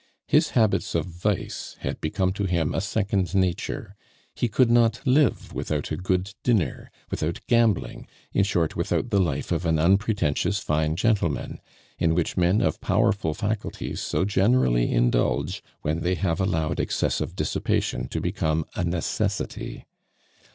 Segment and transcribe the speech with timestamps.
[0.27, 3.95] His habits of vice had become to him a second nature;
[4.33, 9.51] he could not live without a good dinner, without gambling, in short, without the life
[9.51, 11.59] of an unpretentious fine gentleman,
[11.99, 18.07] in which men of powerful faculties so generally indulge when they have allowed excessive dissipation
[18.07, 19.85] to become a necessity.